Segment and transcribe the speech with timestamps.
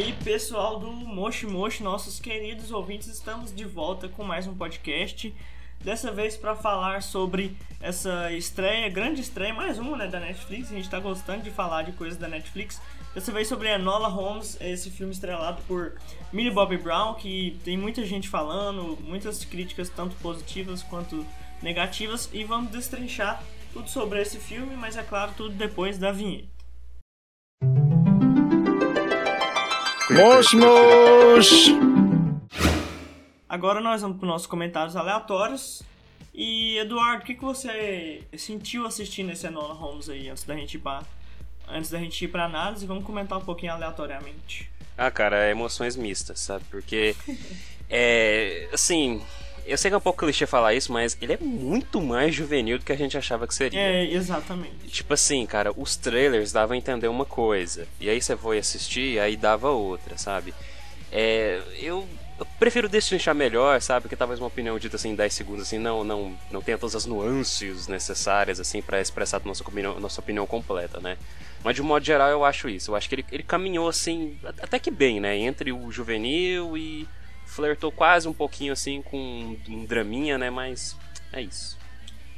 [0.00, 5.34] aí, pessoal do Moshi Moshi, nossos queridos ouvintes, estamos de volta com mais um podcast.
[5.84, 10.72] Dessa vez para falar sobre essa estreia, grande estreia, mais uma né, da Netflix.
[10.72, 12.80] A gente tá gostando de falar de coisas da Netflix.
[13.14, 15.96] Dessa vez sobre Enola Holmes, esse filme estrelado por
[16.32, 21.26] Millie Bobby Brown, que tem muita gente falando, muitas críticas, tanto positivas quanto
[21.62, 22.30] negativas.
[22.32, 23.42] E vamos destrinchar
[23.74, 26.48] tudo sobre esse filme, mas é claro, tudo depois da vinheta.
[30.12, 31.70] Mosh!
[33.48, 35.82] Agora nós vamos para os nossos comentários aleatórios.
[36.34, 40.74] E Eduardo, o que, que você sentiu assistindo esse Enola Holmes aí antes da gente
[40.74, 41.02] ir para
[41.68, 42.86] antes da gente ir para análise?
[42.86, 44.68] Vamos comentar um pouquinho aleatoriamente.
[44.98, 46.64] Ah, cara, emoções mistas, sabe?
[46.70, 47.14] Porque
[47.88, 49.22] é assim,
[49.66, 52.78] eu sei que é um pouco clichê falar isso, mas ele é muito mais juvenil
[52.78, 53.80] do que a gente achava que seria.
[53.80, 54.88] É, exatamente.
[54.88, 59.18] Tipo assim, cara, os trailers davam a entender uma coisa, e aí você foi assistir,
[59.18, 60.54] aí dava outra, sabe?
[61.12, 62.06] É, eu,
[62.38, 64.02] eu prefiro destrinchar melhor, sabe?
[64.02, 66.96] Porque talvez uma opinião dita assim em 10 segundos, assim, não, não, não tenha todas
[66.96, 71.16] as nuances necessárias, assim, para expressar nossa opinião, nossa opinião completa, né?
[71.62, 72.90] Mas de um modo geral eu acho isso.
[72.90, 75.36] Eu acho que ele, ele caminhou assim, até que bem, né?
[75.36, 77.06] Entre o juvenil e
[77.50, 80.50] flertou quase um pouquinho assim com um draminha, né?
[80.50, 80.96] Mas
[81.32, 81.76] é isso.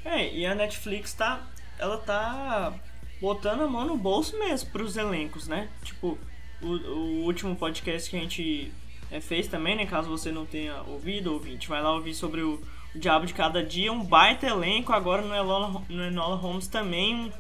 [0.04, 1.46] É, e a Netflix tá.
[1.78, 2.72] Ela tá
[3.20, 5.68] botando a mão no bolso mesmo pros elencos, né?
[5.82, 6.18] Tipo,
[6.60, 8.72] o, o último podcast que a gente
[9.10, 9.86] é, fez também, né?
[9.86, 12.60] Caso você não tenha ouvido, ouvinte, vai lá ouvir sobre o,
[12.94, 17.32] o Diabo de Cada Dia, um baita elenco, agora no Enola, no Enola Holmes também,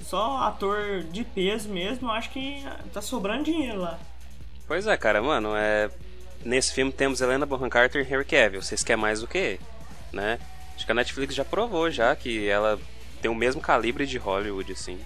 [0.00, 3.98] só ator de peso mesmo, acho que tá sobrando dinheiro lá.
[4.66, 5.90] Pois é, cara, mano, é
[6.44, 8.62] nesse filme temos Helena Bonham Carter e Henry Cavill.
[8.62, 9.58] Vocês querem mais do que?
[10.12, 10.38] Né?
[10.74, 12.78] Acho que a Netflix já provou já que ela
[13.20, 14.98] tem o mesmo calibre de Hollywood, assim.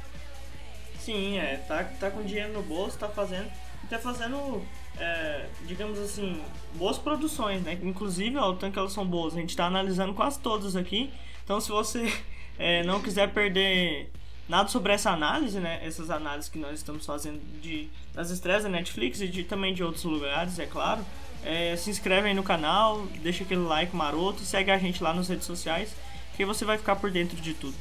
[0.99, 1.57] Sim, é.
[1.69, 3.51] Tá, tá com dinheiro no bolso, tá fazendo.
[3.91, 4.63] Tá fazendo,
[4.99, 6.41] é, digamos assim,
[6.75, 7.79] boas produções, né?
[7.83, 9.35] Inclusive, ó, o tanto que elas são boas.
[9.35, 11.13] A gente tá analisando quase todas aqui.
[11.45, 12.11] Então, se você
[12.59, 14.11] é, não quiser perder
[14.49, 15.81] nada sobre essa análise, né?
[15.83, 19.83] Essas análises que nós estamos fazendo de, das estreias da Netflix e de, também de
[19.83, 21.05] outros lugares, é claro.
[21.45, 25.29] É, se inscreve aí no canal, deixa aquele like maroto, segue a gente lá nas
[25.29, 25.91] redes sociais,
[26.37, 27.77] que você vai ficar por dentro de tudo.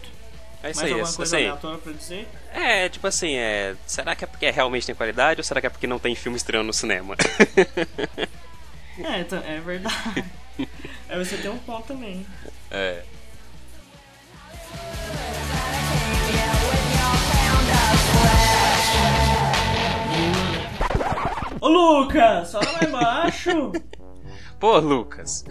[0.62, 2.28] É isso Mais aí, alguma é coisa aleatória pra dizer?
[2.54, 3.76] É, tipo assim, é.
[3.86, 6.38] Será que é porque realmente tem qualidade ou será que é porque não tem filme
[6.38, 7.16] estreando no cinema?
[9.00, 10.24] É, tá- é verdade.
[11.10, 12.26] Aí você tem um ponto também.
[12.70, 13.02] é.
[21.64, 23.72] Ô Lucas, olha lá embaixo!
[24.60, 25.46] Pô, Lucas,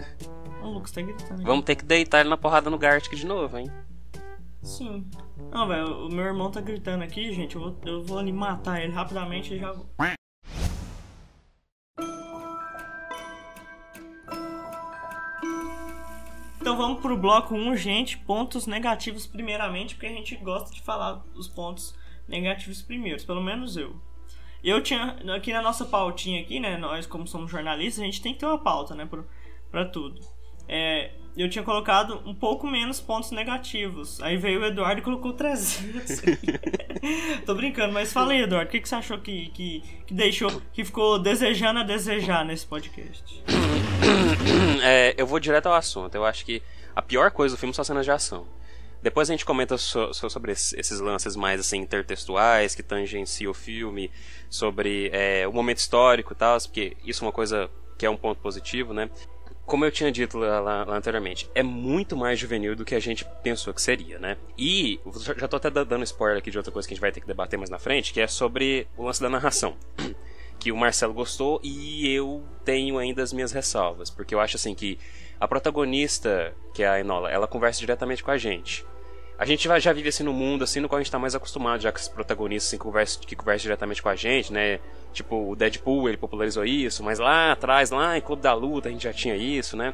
[0.61, 1.43] Ô Lucas, tá gritando.
[1.43, 3.65] vamos ter que deitar ele na porrada no Gartic de novo, hein?
[4.61, 5.09] Sim.
[5.51, 7.55] Não, velho, o meu irmão tá gritando aqui, gente.
[7.55, 9.87] Eu vou, eu vou ali matar ele rapidamente e já vou.
[16.61, 18.19] Então vamos pro bloco 1, gente.
[18.19, 21.95] Pontos negativos primeiramente, porque a gente gosta de falar os pontos
[22.27, 23.99] negativos primeiros, pelo menos eu.
[24.63, 28.33] Eu tinha, aqui na nossa pautinha aqui, né, nós como somos jornalistas, a gente tem
[28.33, 29.27] que ter uma pauta, né, pro,
[29.69, 30.21] pra tudo.
[30.67, 34.21] É, eu tinha colocado um pouco menos pontos negativos.
[34.21, 36.21] Aí veio o Eduardo e colocou 300.
[37.45, 40.61] Tô brincando, mas fala aí, Eduardo, o que, que você achou que, que, que deixou,
[40.71, 43.43] que ficou desejando a desejar nesse podcast?
[44.85, 46.13] É, eu vou direto ao assunto.
[46.15, 46.61] Eu acho que
[46.95, 48.45] a pior coisa do filme são as cenas de ação.
[49.03, 53.51] Depois a gente comenta so- so- sobre es- esses lances mais assim intertextuais que tangenciam
[53.51, 54.09] o filme,
[54.49, 58.15] sobre é, o momento histórico e tal, porque isso é uma coisa que é um
[58.15, 59.09] ponto positivo, né?
[59.65, 62.99] Como eu tinha dito lá, lá- lá anteriormente, é muito mais juvenil do que a
[62.99, 64.37] gente pensou que seria, né?
[64.57, 64.99] E
[65.37, 67.19] já tô até da- dando spoiler aqui de outra coisa que a gente vai ter
[67.21, 69.75] que debater mais na frente, que é sobre o lance da narração
[70.59, 74.73] que o Marcelo gostou e eu tenho ainda as minhas ressalvas, porque eu acho assim
[74.73, 74.97] que
[75.39, 78.85] a protagonista, que é a Enola, ela conversa diretamente com a gente.
[79.37, 81.81] A gente já vive assim no mundo, assim, no qual a gente tá mais acostumado,
[81.81, 84.79] já com esses protagonistas assim, conversa, que conversam diretamente com a gente, né?
[85.11, 88.91] Tipo, o Deadpool, ele popularizou isso, mas lá atrás, lá em Clube da Luta, a
[88.91, 89.93] gente já tinha isso, né?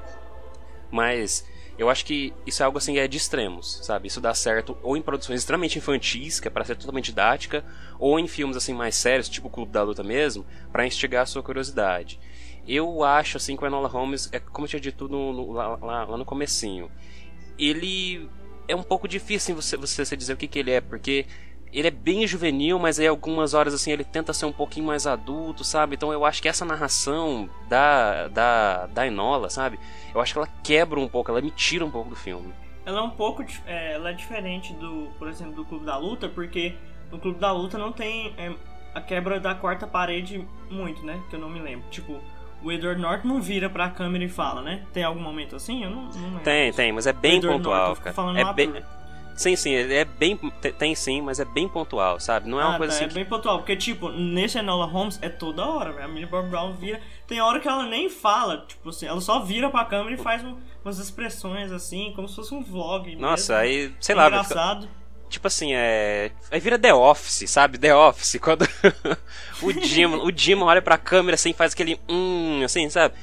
[0.91, 1.45] Mas
[1.77, 4.07] eu acho que isso é algo assim é de extremos, sabe?
[4.07, 7.63] Isso dá certo ou em produções extremamente infantis, que é para ser totalmente didática,
[7.97, 11.25] ou em filmes assim mais sérios, tipo o Clube da Luta mesmo, para instigar a
[11.25, 12.19] sua curiosidade.
[12.67, 15.75] Eu acho assim que o Enola Holmes, é como eu tinha dito no, no- lá,
[15.77, 16.91] lá- lá no comecinho,
[17.57, 18.29] ele
[18.69, 21.25] é um pouco difícil você, você se dizer o que, que ele é, porque
[21.73, 25.05] ele é bem juvenil, mas aí algumas horas assim ele tenta ser um pouquinho mais
[25.05, 25.95] adulto, sabe?
[25.95, 29.79] Então eu acho que essa narração da da da Enola, sabe?
[30.13, 32.53] Eu acho que ela quebra um pouco, ela me tira um pouco do filme.
[32.85, 33.43] Ela é um pouco.
[33.67, 36.75] é, ela é diferente do, por exemplo, do Clube da Luta, porque
[37.11, 38.33] no Clube da Luta não tem.
[38.37, 38.55] é,
[38.93, 41.21] a quebra da quarta parede muito, né?
[41.29, 41.87] Que eu não me lembro.
[41.89, 42.19] Tipo,
[42.63, 44.83] o Edward Norton não vira pra câmera e fala, né?
[44.93, 45.83] Tem algum momento assim?
[45.83, 46.39] Eu não, não lembro.
[46.41, 48.15] Tem, tem, mas é bem pontual, Norton cara.
[48.15, 48.73] falando É no bem...
[49.35, 50.35] Sim, sim, é bem.
[50.35, 52.49] te- Tem sim, mas é bem pontual, sabe?
[52.49, 53.05] Não é uma ah, coisa tá, assim.
[53.05, 56.03] é que- bem pontual, porque tipo, nesse Enola Holmes é toda hora, velho.
[56.03, 56.99] A Millie Bobby Brown vira.
[57.25, 60.43] Tem hora que ela nem fala, tipo assim, ela só vira pra câmera e faz
[60.43, 63.15] um- umas expressões assim, como se fosse um vlog.
[63.15, 63.65] Nossa, mesmo.
[63.87, 64.89] aí, sei lá, vai ficar- Engraçado.
[65.29, 66.31] Tipo assim, é.
[66.51, 67.77] Aí vira The Office, sabe?
[67.77, 68.67] The Office, quando
[69.61, 73.15] o Jim, o Jim olha pra câmera assim, faz aquele hum, assim, sabe?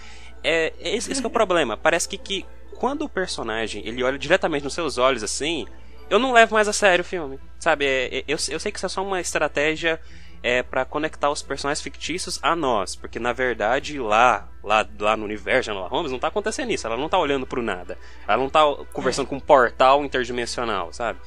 [0.43, 1.77] É, esse, esse que é o problema.
[1.77, 5.67] Parece que, que quando o personagem ele olha diretamente nos seus olhos assim,
[6.09, 7.85] eu não levo mais a sério o filme, sabe?
[7.85, 10.01] É, é- eu, eu sei que isso é só uma estratégia
[10.43, 15.25] é para conectar os personagens fictícios a nós, porque na verdade lá, lá, lá no
[15.25, 17.99] universo de Enola Holmes não tá acontecendo isso, ela não tá olhando pro nada,
[18.29, 18.61] ela não tá
[18.93, 21.19] conversando com um portal interdimensional, sabe?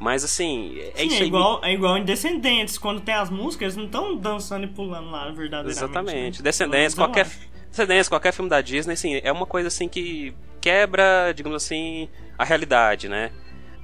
[0.00, 1.26] Mas assim, é Sim, isso é aí.
[1.26, 5.10] igual, é igual em Descendentes, quando tem as músicas, eles não estão dançando e pulando
[5.10, 5.70] lá, verdadeiramente.
[5.70, 6.38] Exatamente.
[6.38, 6.44] né?
[6.44, 7.26] Descendentes, qualquer.
[7.70, 12.08] Descendentes, qualquer filme da Disney, assim, é uma coisa assim que quebra, digamos assim,
[12.38, 13.32] a realidade, né?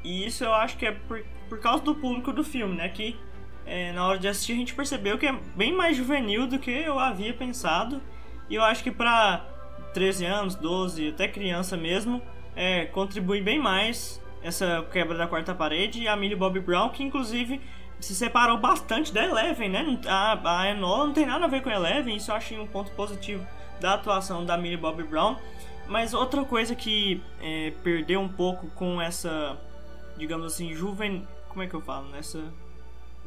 [0.05, 2.89] E isso eu acho que é por, por causa do público do filme, né?
[2.89, 3.17] Que
[3.67, 6.71] é, na hora de assistir a gente percebeu que é bem mais juvenil do que
[6.71, 8.01] eu havia pensado.
[8.49, 9.45] E eu acho que pra
[9.93, 12.23] 13 anos, 12, até criança mesmo,
[12.55, 16.03] é, contribui bem mais essa quebra da quarta parede.
[16.03, 17.61] E a Millie Bobby Brown, que inclusive
[17.99, 20.01] se separou bastante da Eleven, né?
[20.07, 22.67] A, a Enola não tem nada a ver com a Eleven, isso eu achei um
[22.67, 23.47] ponto positivo
[23.81, 25.37] da atuação da Millie Bobby Brown.
[25.87, 29.59] Mas outra coisa que é, perdeu um pouco com essa,
[30.17, 31.27] digamos assim, juven...
[31.49, 32.09] Como é que eu falo?
[32.11, 32.43] Nessa...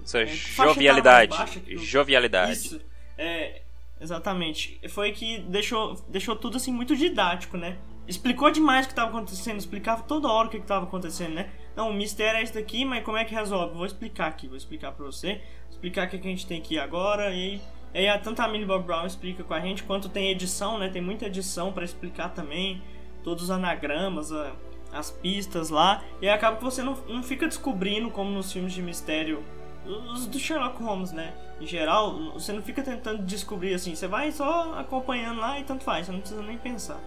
[0.01, 1.35] Essa É, jovialidade.
[1.75, 2.53] Jovialidade.
[2.53, 2.81] Isso,
[3.17, 3.61] é,
[3.99, 4.79] exatamente.
[4.89, 7.77] Foi que deixou, deixou tudo assim muito didático, né?
[8.07, 11.49] Explicou demais o que estava acontecendo, explicava toda hora o que estava acontecendo, né?
[11.75, 13.75] Não, o mistério é esse daqui, mas como é que resolve?
[13.75, 16.77] Vou explicar aqui, vou explicar pra você, explicar o que, que a gente tem aqui
[16.77, 17.61] agora e
[17.93, 20.89] aí a- tanto a Millie Bob Brown explica com a gente, quanto tem edição, né?
[20.89, 22.81] Tem muita edição pra explicar também,
[23.23, 24.51] todos os anagramas, a-
[24.91, 28.81] as pistas lá, e acaba que você não, não fica descobrindo como nos filmes de
[28.81, 29.43] mistério
[29.85, 31.33] os do Sherlock Holmes, né?
[31.59, 35.83] Em geral, você não fica tentando descobrir assim, você vai só acompanhando lá e tanto
[35.83, 36.99] faz, você não precisa nem pensar.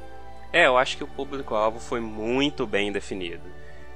[0.52, 3.42] É, eu acho que o público-alvo foi muito bem definido.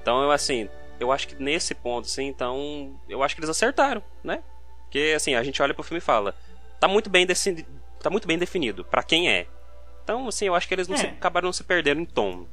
[0.02, 0.69] Então, eu assim,
[0.99, 4.43] eu acho que nesse ponto, assim, então, eu acho que eles acertaram, né?
[4.82, 6.35] Porque, assim, a gente olha pro filme e fala,
[6.79, 7.67] tá muito bem, decidi-
[8.02, 9.47] tá muito bem definido, pra quem é.
[10.02, 10.99] Então, assim, eu acho que eles não É.
[10.99, 12.47] se- acabaram não se perdendo em tom.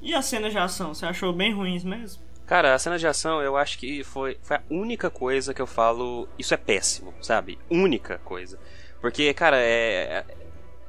[0.00, 2.22] E as cenas de ação, você achou bem ruins mesmo?
[2.46, 5.66] Cara, a cena de ação eu acho que foi, foi a única coisa que eu
[5.66, 6.28] falo.
[6.38, 7.58] Isso é péssimo, sabe?
[7.70, 8.58] Única coisa.
[9.00, 10.24] Porque, cara, é.
[10.28, 10.44] é-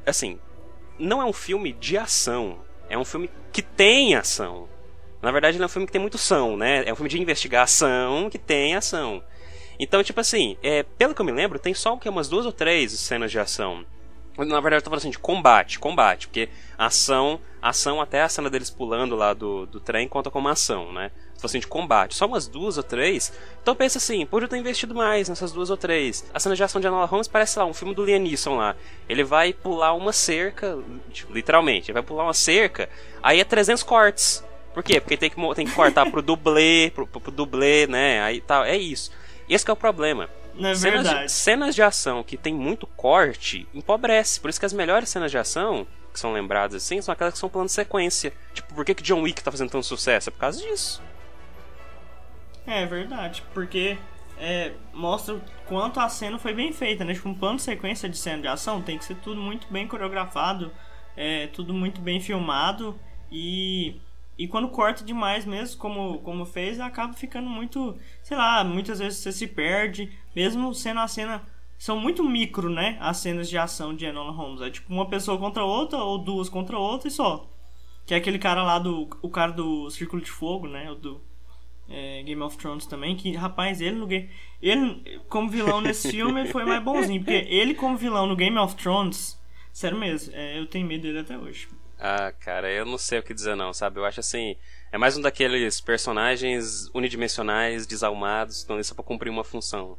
[0.05, 0.37] Assim,
[0.99, 2.59] não é um filme de ação.
[2.89, 4.67] É um filme que tem ação.
[5.21, 6.83] Na verdade, ele é um filme que tem muito ação, né?
[6.85, 9.23] É um filme de investigação que tem ação.
[9.79, 12.51] Então, tipo assim, é, pelo que eu me lembro, tem só que, umas duas ou
[12.51, 13.85] três cenas de ação.
[14.37, 18.49] Na verdade, eu tô falando assim, de combate, combate, porque ação, ação até a cena
[18.49, 21.11] deles pulando lá do, do trem conta como ação, né?
[21.45, 23.31] Fosse assim, de combate, só umas duas ou três.
[23.61, 26.25] Então pensa assim, podia ter investido mais nessas duas ou três.
[26.33, 28.75] A cena de ação de Enola Holmes parece, lá, um filme do Liam Neeson lá.
[29.07, 30.77] Ele vai pular uma cerca,
[31.11, 32.89] tipo, literalmente, ele vai pular uma cerca,
[33.21, 34.43] aí é 300 cortes.
[34.73, 34.99] Por quê?
[34.99, 38.21] Porque tem que, tem que cortar pro dublê, pro, pro, pro dublê, né?
[38.23, 39.11] Aí tal, é isso.
[39.47, 40.27] Esse que é o problema.
[40.55, 41.31] Não é Cenas de, verdade.
[41.31, 44.39] cenas de ação que tem muito corte empobrece.
[44.39, 47.39] Por isso que as melhores cenas de ação, que são lembradas assim, são aquelas que
[47.39, 48.33] são plano de sequência.
[48.53, 50.29] Tipo, por que, que John Wick tá fazendo tanto sucesso?
[50.29, 51.01] É por causa disso.
[52.67, 53.97] É verdade, porque
[54.37, 57.13] é, mostra o quanto a cena foi bem feita, né?
[57.13, 59.87] Tipo, um plano de sequência de cena de ação tem que ser tudo muito bem
[59.87, 60.71] coreografado,
[61.15, 62.99] é, tudo muito bem filmado
[63.31, 63.99] e,
[64.37, 69.19] e quando corta demais mesmo, como, como fez, acaba ficando muito, sei lá, muitas vezes
[69.19, 71.41] você se perde, mesmo sendo a cena.
[71.77, 72.97] São muito micro, né?
[73.01, 74.61] As cenas de ação de Enola Holmes.
[74.61, 77.49] É tipo uma pessoa contra outra, ou duas contra outra e só.
[78.05, 79.09] Que é aquele cara lá do.
[79.21, 80.89] O cara do Círculo de Fogo, né?
[80.89, 81.21] O do
[81.89, 84.29] é, Game of Thrones também, que, rapaz, ele no Game.
[84.61, 87.21] Ele, como vilão nesse filme, ele foi mais bonzinho.
[87.21, 89.39] Porque ele, como vilão no Game of Thrones,
[89.71, 91.67] sério mesmo, é, eu tenho medo dele até hoje.
[91.99, 93.99] Ah, cara, eu não sei o que dizer não, sabe?
[93.99, 94.55] Eu acho assim,
[94.91, 99.97] é mais um daqueles personagens unidimensionais, desalmados, estão ali só pra cumprir uma função,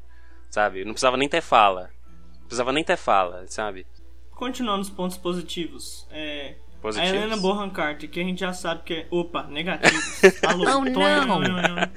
[0.50, 0.84] sabe?
[0.84, 1.90] Não precisava nem ter fala.
[2.38, 3.86] Não precisava nem ter fala, sabe?
[4.30, 6.06] Continuando os pontos positivos.
[6.10, 7.22] É, a Positivos.
[7.22, 9.06] Helena Bonham Carter, que a gente já sabe que é.
[9.10, 10.20] Opa, negativos.
[10.46, 11.40] Alô, Oh, não.
[11.40, 11.90] não, não.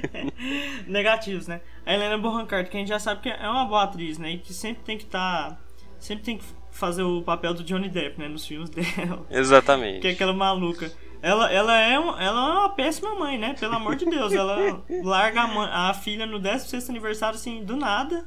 [0.86, 1.60] Negativos, né?
[1.84, 4.32] A Helena Bonham Carter, que a gente já sabe que é uma boa atriz, né?
[4.32, 5.58] E que sempre tem que estar.
[5.98, 8.28] sempre tem que fazer o papel do Johnny Depp, né?
[8.28, 9.26] Nos filmes dela.
[9.30, 10.00] Exatamente.
[10.00, 10.90] Que é aquela maluca.
[11.22, 13.54] ela, ela, é um, ela é uma péssima mãe, né?
[13.58, 14.32] Pelo amor de Deus.
[14.32, 18.26] Ela larga a, mãe, a filha no 16 aniversário, assim, do nada.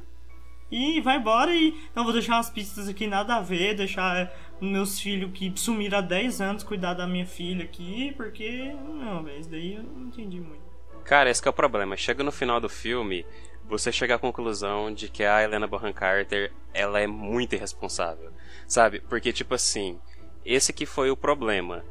[0.70, 1.74] E vai embora e.
[1.94, 3.74] Não, vou deixar umas pistas aqui, nada a ver.
[3.74, 4.30] Deixar
[4.60, 8.12] meus filhos que sumiram há 10 anos cuidar da minha filha aqui.
[8.16, 8.74] Porque.
[8.86, 10.62] Não, velho, isso daí eu não entendi muito.
[11.04, 11.96] Cara, esse é o problema.
[11.96, 13.26] Chega no final do filme,
[13.68, 18.30] você chega à conclusão de que a Helena Bonham Carter ela é muito irresponsável,
[18.66, 19.00] sabe?
[19.00, 19.98] Porque tipo assim,
[20.44, 21.84] esse que foi o problema.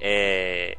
[0.00, 0.78] É...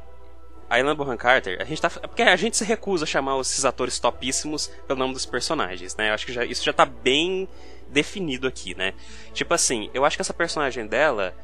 [0.68, 1.90] A Helena Bonham Carter, a gente tá.
[2.02, 5.94] É porque a gente se recusa a chamar esses atores topíssimos pelo nome dos personagens,
[5.96, 6.08] né?
[6.08, 7.46] Eu acho que já, isso já tá bem
[7.92, 8.94] definido aqui, né?
[9.32, 11.34] Tipo assim, eu acho que essa personagem dela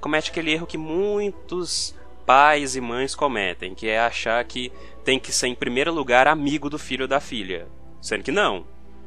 [0.00, 1.94] comete aquele erro que muitos
[2.26, 4.72] pais e mães cometem, que é achar que
[5.04, 7.66] tem que ser em primeiro lugar amigo do filho ou da filha.
[8.00, 8.66] Sendo que não.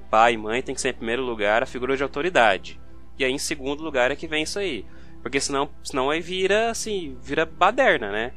[0.09, 2.79] Pai e mãe tem que ser em primeiro lugar a figura de autoridade.
[3.17, 4.85] E aí em segundo lugar é que vem isso aí.
[5.21, 8.33] Porque senão, senão aí vira, assim, vira baderna, né?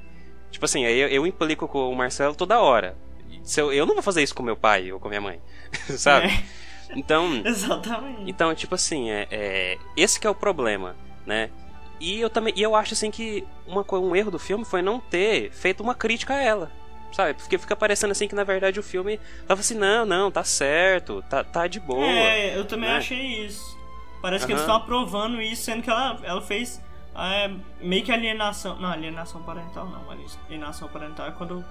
[0.51, 2.97] Tipo assim, aí eu, eu implico com o Marcelo toda hora.
[3.43, 5.41] Se eu, eu não vou fazer isso com meu pai ou com minha mãe,
[5.99, 6.29] sabe?
[6.29, 6.66] É.
[6.95, 7.41] Então.
[7.45, 8.31] Exatamente.
[8.31, 11.51] Então, tipo assim, é, é, esse que é o problema, né?
[11.99, 15.01] E eu também, e eu acho assim que uma, um erro do filme foi não
[15.01, 16.71] ter feito uma crítica a ela.
[17.13, 17.35] Sabe?
[17.35, 21.25] Porque fica parecendo assim que na verdade o filme tava assim, não, não, tá certo,
[21.31, 22.05] tá, tá de boa.
[22.05, 22.97] É, eu também né?
[22.97, 23.77] achei isso.
[24.21, 24.47] Parece uhum.
[24.49, 26.83] que eles estão aprovando isso, sendo que ela, ela fez
[27.17, 27.51] é,
[27.81, 28.77] meio que alienação.
[28.79, 30.05] Não, alienação parental não.
[30.47, 31.65] Alienação parental é quando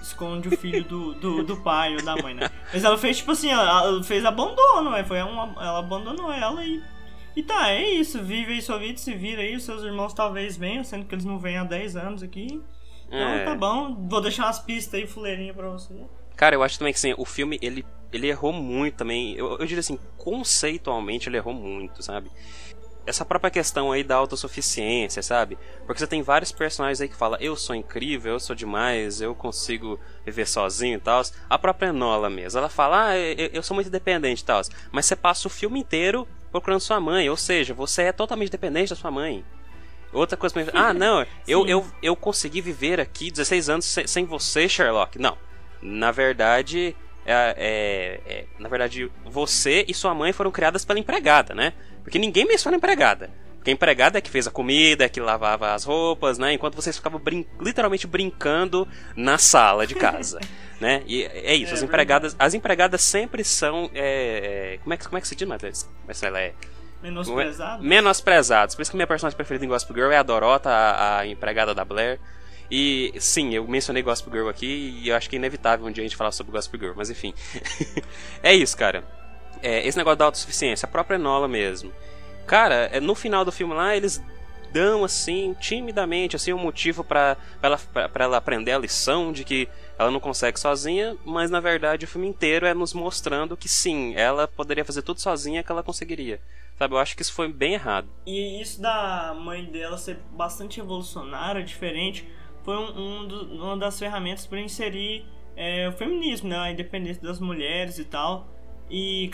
[0.00, 2.50] esconde o filho do, do, do, pai ou da mãe, né?
[2.72, 5.04] Mas ela fez tipo assim, ela, ela fez abandono, né?
[5.04, 6.82] Foi uma, ela abandonou ela e.
[7.34, 10.56] E tá, é isso, vive aí sua vida, se vira aí, os seus irmãos talvez
[10.56, 12.62] venham, sendo que eles não vêm há 10 anos aqui.
[13.08, 13.44] Então é.
[13.44, 15.94] tá bom, vou deixar umas pistas aí, fuleirinha pra você.
[16.34, 19.34] Cara, eu acho também que assim, o filme, ele, ele errou muito também.
[19.36, 22.30] Eu, eu diria assim, conceitualmente ele errou muito, sabe?
[23.06, 25.56] Essa própria questão aí da autossuficiência, sabe?
[25.86, 29.34] Porque você tem vários personagens aí que falam, eu sou incrível, eu sou demais, eu
[29.34, 31.22] consigo viver sozinho e tal.
[31.48, 34.60] A própria Nola mesmo, ela fala, ah, eu, eu sou muito independente e tal.
[34.90, 38.90] Mas você passa o filme inteiro procurando sua mãe, ou seja, você é totalmente dependente
[38.90, 39.44] da sua mãe.
[40.12, 44.68] Outra coisa, ah, não, eu, eu, eu consegui viver aqui 16 anos sem, sem você,
[44.68, 45.18] Sherlock.
[45.18, 45.36] Não,
[45.82, 51.54] na verdade, é, é, é, na verdade, você e sua mãe foram criadas pela empregada,
[51.54, 51.72] né?
[52.02, 53.30] Porque ninguém menciona empregada.
[53.56, 56.52] Porque a empregada é que fez a comida, é que lavava as roupas, né?
[56.52, 60.38] Enquanto vocês ficavam brin literalmente brincando na sala de casa,
[60.80, 61.02] né?
[61.04, 65.04] E é isso, as é empregadas, as empregadas sempre são, é, é, como é que
[65.04, 65.88] como é que se diz, Matheus?
[66.06, 66.54] Marcela é
[67.02, 67.84] menosprezados.
[67.84, 68.74] Menosprezados.
[68.76, 71.74] Por isso que minha personagem preferida em Gospel Girl é a Dorota, a, a empregada
[71.74, 72.20] da Blair.
[72.70, 76.02] E sim, eu mencionei Gospel Girl aqui e eu acho que é inevitável um dia
[76.02, 77.32] a gente falar sobre Gospel Girl, mas enfim.
[78.42, 79.04] é isso, cara.
[79.62, 81.92] É, esse negócio da autossuficiência, a própria Nola mesmo.
[82.46, 84.22] Cara, é, no final do filme lá, eles
[84.72, 89.68] dão assim, timidamente, assim, um motivo para ela, pra ela aprender a lição de que
[89.98, 94.14] ela não consegue sozinha, mas na verdade o filme inteiro é nos mostrando que sim,
[94.14, 96.40] ela poderia fazer tudo sozinha que ela conseguiria.
[96.78, 98.06] Sabe, eu acho que isso foi bem errado.
[98.26, 102.28] E isso da mãe dela ser bastante revolucionária, diferente,
[102.66, 105.24] foi um, um do, uma das ferramentas para inserir
[105.56, 106.58] é, o feminismo, né?
[106.58, 108.46] A independência das mulheres e tal.
[108.90, 109.30] E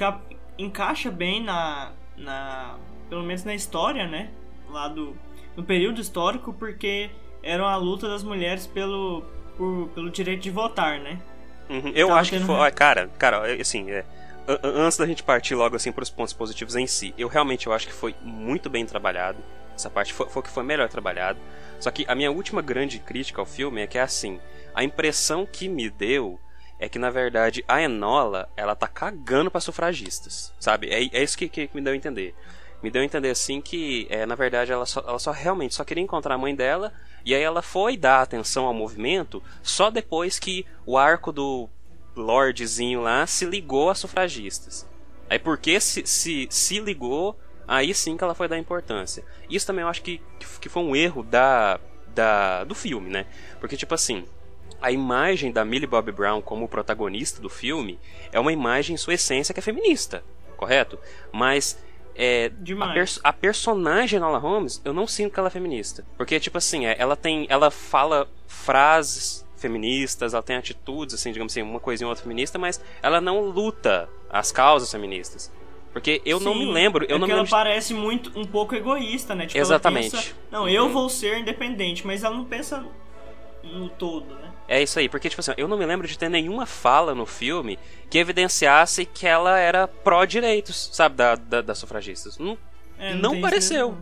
[0.59, 2.77] encaixa bem na, na.
[3.09, 4.31] pelo menos na história, né?
[4.71, 5.17] Lá do.
[5.57, 7.11] no período histórico, porque
[7.43, 9.23] era uma luta das mulheres pelo,
[9.57, 11.19] por, pelo direito de votar, né?
[11.71, 11.93] Uhum.
[11.95, 12.71] Eu Tava acho que foi.
[12.73, 14.05] Cara, cara, assim, é,
[14.63, 17.73] antes da gente partir logo assim para os pontos positivos em si, eu realmente eu
[17.73, 19.39] acho que foi muito bem trabalhado.
[19.83, 21.41] Essa parte foi, foi que foi melhor trabalhado.
[21.81, 24.41] Só que a minha última grande crítica ao filme é que é assim:
[24.73, 26.39] a impressão que me deu
[26.79, 30.89] é que na verdade a Enola ela tá cagando para sufragistas, sabe?
[30.89, 32.35] É, é isso que, que, me deu a entender.
[32.83, 35.85] Me deu a entender assim que é, na verdade ela só, ela só realmente só
[35.85, 36.93] queria encontrar a mãe dela
[37.25, 41.69] e aí ela foi dar atenção ao movimento só depois que o arco do
[42.17, 44.89] Lordzinho lá se ligou a sufragistas.
[45.31, 47.39] Aí porque se, se, se ligou
[47.73, 49.25] Aí sim que ela foi dar importância.
[49.49, 50.21] Isso também eu acho que,
[50.61, 53.25] que foi um erro da, da, do filme, né?
[53.61, 54.27] Porque, tipo assim,
[54.79, 57.99] a imagem da Millie Bobby Brown como protagonista do filme
[58.31, 60.23] é uma imagem, em sua essência, que é feminista,
[60.55, 60.99] correto?
[61.33, 61.83] Mas
[62.15, 66.05] é, a, pers a, personagem Nola Holmes, eu não sinto que ela é feminista.
[66.19, 67.47] Porque, tipo assim, é, ela tem.
[67.49, 72.59] Ela fala frases feministas, ela tem atitudes, assim, digamos assim, uma coisinha ou outra feminista,
[72.59, 75.51] mas ela não luta as causas feministas.
[75.93, 77.05] Porque eu Sim, não me lembro.
[77.09, 79.47] Eu é não que me ela parece muito um pouco egoísta, né?
[79.47, 80.11] Tipo, Exatamente.
[80.11, 82.85] Pensa, não, eu vou ser independente, mas ela não pensa
[83.63, 84.51] no todo, né?
[84.67, 87.27] É isso aí, porque, tipo assim, eu não me lembro de ter nenhuma fala no
[87.27, 92.39] filme que evidenciasse que ela era pró-direitos, sabe, da, da, das sufragistas.
[92.39, 92.57] Não,
[92.99, 93.97] é, não, não pareceu.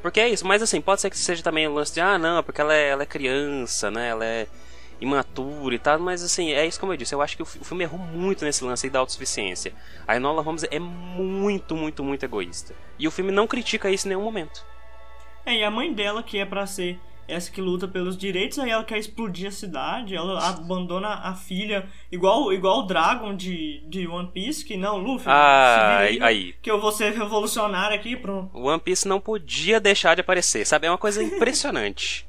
[0.00, 2.42] Porque é isso, mas assim, pode ser que seja também o lance de, ah, não,
[2.42, 4.08] porque ela é, ela é criança, né?
[4.10, 4.46] Ela é
[5.02, 7.84] imatura e tal, mas assim, é isso como eu disse, eu acho que o filme
[7.84, 9.74] errou muito nesse lance aí da autossuficiência.
[10.06, 12.74] A Enola Holmes é muito, muito, muito egoísta.
[12.98, 14.64] E o filme não critica isso em nenhum momento.
[15.44, 18.70] É, e a mãe dela, que é para ser essa que luta pelos direitos, aí
[18.70, 24.06] ela quer explodir a cidade, ela abandona a filha, igual, igual o Dragon de, de
[24.06, 28.56] One Piece, que não, Luffy, ah, aí, aí, que eu vou ser revolucionário aqui, pronto.
[28.56, 30.86] One Piece não podia deixar de aparecer, sabe?
[30.86, 32.26] É uma coisa impressionante.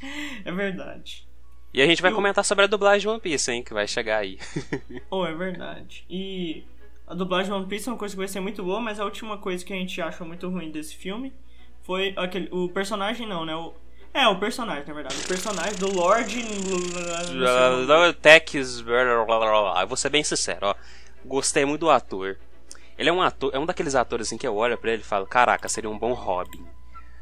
[0.44, 1.29] é verdade.
[1.72, 3.86] E a gente vai e comentar sobre a dublagem de One Piece, hein, que vai
[3.86, 4.38] chegar aí.
[5.10, 6.04] oh, é verdade.
[6.10, 6.64] E
[7.06, 9.04] a dublagem de One Piece é uma coisa que vai ser muito boa, mas a
[9.04, 11.32] última coisa que a gente achou muito ruim desse filme
[11.82, 12.48] foi aquele.
[12.50, 13.54] O personagem não, né?
[13.54, 13.72] O,
[14.12, 15.16] é, o personagem, na verdade.
[15.16, 16.34] O personagem do Lord.
[18.20, 18.80] Tex.
[18.80, 20.74] Eu vou ser bem sincero, ó.
[21.24, 22.36] Gostei muito do ator.
[22.98, 25.04] Ele é um ator, é um daqueles atores assim que eu olho para ele e
[25.04, 26.66] falo: Caraca, seria um bom Robin.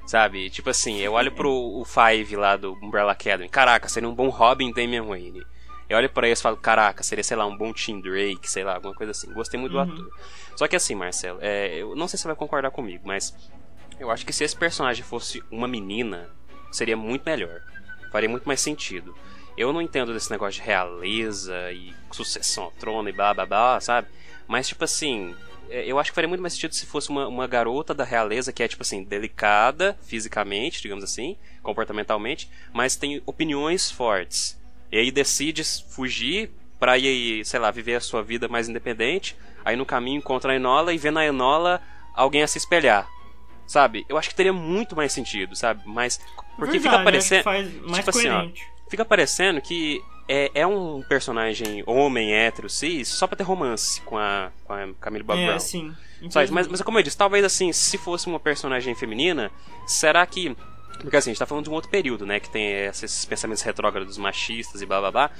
[0.08, 0.48] Sabe?
[0.48, 3.46] Tipo assim, eu olho pro o Five lá do Umbrella Academy.
[3.46, 5.46] Caraca, seria um bom Robin Damian Wayne.
[5.86, 8.64] Eu olho pra ele e falo, caraca, seria, sei lá, um bom Tim Drake, sei
[8.64, 9.30] lá, alguma coisa assim.
[9.34, 9.84] Gostei muito uhum.
[9.84, 10.10] do ator.
[10.56, 13.36] Só que assim, Marcelo, é, eu não sei se você vai concordar comigo, mas
[14.00, 16.30] eu acho que se esse personagem fosse uma menina,
[16.72, 17.60] seria muito melhor.
[18.10, 19.14] Faria muito mais sentido.
[19.58, 23.78] Eu não entendo desse negócio de realeza e sucessão ao trono e blá blá blá,
[23.78, 24.08] sabe?
[24.46, 25.36] Mas, tipo assim,
[25.70, 28.62] eu acho que faria muito mais sentido se fosse uma, uma garota da realeza que
[28.62, 34.58] é, tipo assim, delicada fisicamente, digamos assim, comportamentalmente, mas tem opiniões fortes.
[34.90, 39.36] E aí decide fugir pra ir, sei lá, viver a sua vida mais independente.
[39.64, 41.82] Aí no caminho encontra a Enola e vê na Enola
[42.14, 43.08] alguém a se espelhar.
[43.66, 44.06] Sabe?
[44.08, 45.82] Eu acho que teria muito mais sentido, sabe?
[45.84, 46.18] Mas.
[46.56, 47.42] Porque Verdade, fica parecendo.
[47.42, 48.18] Tipo coerente.
[48.18, 48.88] assim, ó.
[48.88, 54.18] Fica parecendo que é, é um personagem homem, hétero, cis, só pra ter romance com
[54.18, 55.58] a, com a Camille Bob é, Brown.
[55.58, 55.94] Sim.
[56.34, 59.50] Mas, mas como eu disse, talvez assim, se fosse uma personagem feminina,
[59.86, 60.54] será que.
[61.00, 62.40] Porque assim, a gente tá falando de um outro período, né?
[62.40, 65.30] Que tem esses pensamentos retrógrados machistas e blá blá blá.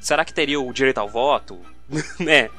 [0.00, 1.58] Será que teria o direito ao voto?
[2.18, 2.50] né?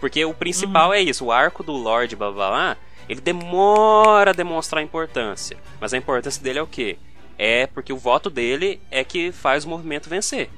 [0.00, 0.94] Porque o principal uhum.
[0.94, 2.76] é isso, o arco do Lorde blá blá blá,
[3.08, 5.56] ele demora a demonstrar importância.
[5.80, 6.98] Mas a importância dele é o quê?
[7.36, 10.50] É porque o voto dele é que faz o movimento vencer.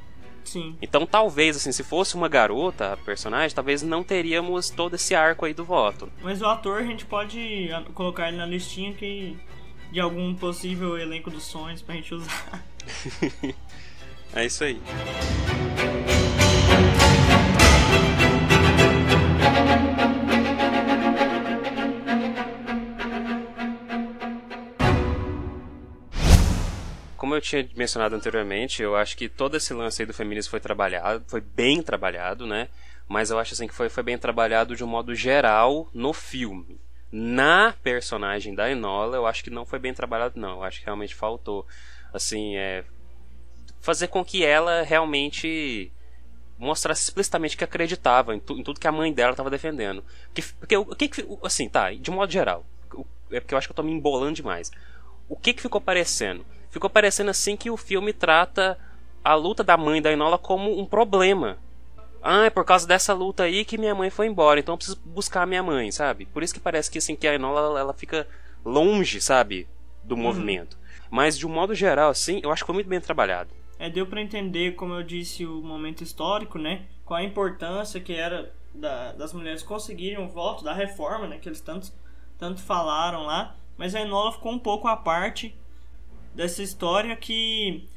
[0.51, 0.77] Sim.
[0.83, 5.45] Então talvez, assim, se fosse uma garota, a personagem, talvez não teríamos todo esse arco
[5.45, 6.11] aí do voto.
[6.21, 9.37] Mas o ator a gente pode colocar ele na listinha que
[9.93, 12.65] de algum possível elenco dos sonhos pra gente usar.
[14.35, 14.81] é isso aí.
[27.21, 30.59] Como eu tinha mencionado anteriormente, eu acho que todo esse lance aí do feminismo foi
[30.59, 32.69] trabalhado, foi bem trabalhado, né?
[33.07, 36.81] Mas eu acho assim que foi, foi bem trabalhado de um modo geral no filme.
[37.13, 40.53] Na personagem da Enola, eu acho que não foi bem trabalhado, não.
[40.53, 41.67] Eu acho que realmente faltou,
[42.11, 42.85] assim, é,
[43.83, 45.93] fazer com que ela realmente
[46.57, 50.03] mostrasse explicitamente que acreditava em, tu, em tudo que a mãe dela estava defendendo.
[50.59, 51.11] Porque, o que,
[51.43, 52.65] assim, tá, de modo geral,
[53.31, 54.71] é porque eu acho que eu tô me embolando demais.
[55.29, 56.47] O que que ficou parecendo?
[56.71, 58.79] Ficou parecendo assim que o filme trata
[59.23, 61.59] a luta da mãe da Enola como um problema.
[62.23, 65.01] Ah, é por causa dessa luta aí que minha mãe foi embora, então eu preciso
[65.05, 66.27] buscar a minha mãe, sabe?
[66.27, 68.27] Por isso que parece que assim que a Enola ela, fica
[68.65, 69.67] longe, sabe,
[70.05, 70.23] do uhum.
[70.23, 70.79] movimento.
[71.11, 73.51] Mas de um modo geral assim, eu acho que foi muito bem trabalhado.
[73.79, 76.83] É, deu para entender, como eu disse, o momento histórico, né?
[77.05, 81.39] Qual a importância que era da, das mulheres conseguirem o voto da reforma, né?
[81.39, 81.91] Que eles tanto,
[82.39, 83.57] tanto falaram lá.
[83.79, 85.57] Mas a Enola ficou um pouco à parte
[86.35, 87.89] dessa história que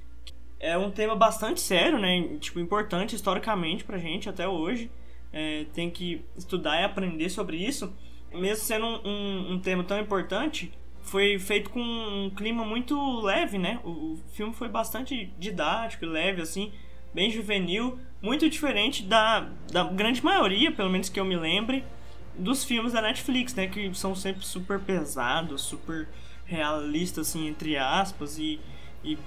[0.60, 2.38] é um tema bastante sério, né?
[2.40, 4.90] Tipo, importante historicamente pra gente até hoje.
[5.32, 7.94] É, tem que estudar e aprender sobre isso.
[8.32, 13.58] Mesmo sendo um, um, um, tema tão importante, foi feito com um clima muito leve,
[13.58, 13.80] né?
[13.84, 16.72] O, o filme foi bastante didático, leve, assim,
[17.14, 21.84] bem juvenil, muito diferente da, da grande maioria, pelo menos que eu me lembre,
[22.36, 23.68] dos filmes da Netflix, né?
[23.68, 26.08] Que são sempre super pesados, super
[26.46, 28.60] realista, assim, entre aspas, e,
[29.04, 29.18] e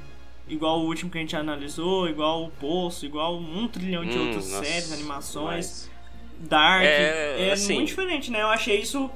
[0.49, 4.27] igual o último que a gente analisou, igual o Poço, igual um trilhão de hum,
[4.27, 5.97] outras nossa, séries, animações, mas...
[6.39, 6.85] Dark.
[6.85, 8.43] É, é assim, muito diferente, né?
[8.43, 9.11] Eu achei isso,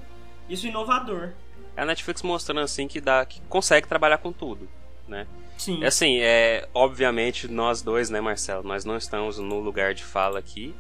[0.49, 1.33] isso inovador.
[1.77, 4.69] É a Netflix mostrando assim que dá que consegue trabalhar com tudo,
[5.07, 5.27] né?
[5.59, 5.85] Sim.
[5.85, 10.39] É assim, é obviamente nós dois, né, Marcelo, nós não estamos no lugar de fala
[10.39, 10.75] aqui,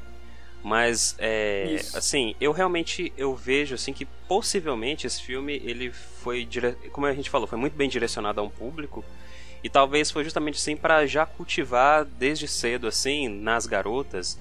[0.62, 6.72] mas é, assim, eu realmente eu vejo assim que possivelmente esse filme ele foi dire...
[6.92, 9.04] como a gente falou, foi muito bem direcionado a um público
[9.64, 14.38] e talvez foi justamente assim para já cultivar desde cedo assim nas garotas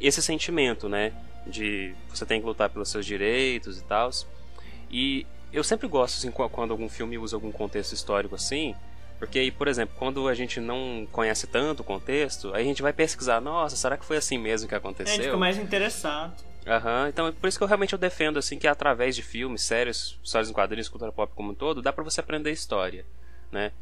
[0.00, 1.12] esse sentimento, né,
[1.46, 4.10] de você tem que lutar pelos seus direitos e tal.
[4.90, 8.74] E eu sempre gosto, assim, quando algum filme usa algum contexto histórico assim,
[9.18, 12.82] porque aí, por exemplo, quando a gente não conhece tanto o contexto, aí a gente
[12.82, 15.12] vai pesquisar, nossa, será que foi assim mesmo que aconteceu?
[15.12, 16.34] A gente fica mais interessado.
[16.66, 19.62] Aham, uhum, então por isso que eu realmente eu defendo, assim, que através de filmes,
[19.62, 23.06] séries, histórias em quadrinhos, cultura pop como um todo, dá pra você aprender história,
[23.52, 23.72] né?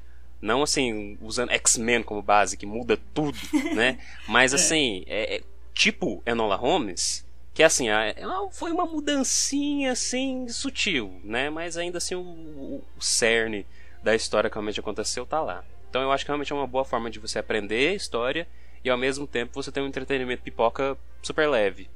[0.40, 3.38] Não assim, usando X-Men como base, que muda tudo,
[3.75, 3.99] né?
[4.29, 4.57] Mas é.
[4.57, 5.42] assim, é, é,
[5.73, 11.49] tipo Enola Holmes, que assim, ela foi uma mudancinha assim, sutil, né?
[11.49, 13.66] Mas ainda assim o, o, o cerne
[14.05, 15.64] da história que realmente aconteceu tá lá.
[15.88, 18.47] Então eu acho que realmente é uma boa forma de você aprender história
[18.85, 21.88] e ao mesmo tempo você ter um entretenimento pipoca super leve.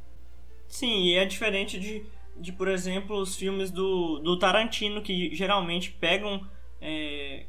[0.66, 2.04] Sim, e é diferente de,
[2.36, 6.46] de por exemplo, os filmes do, do Tarantino, que geralmente pegam
[6.80, 7.44] é,